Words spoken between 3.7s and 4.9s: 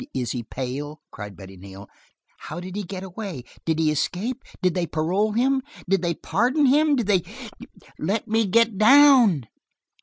he escape? Did they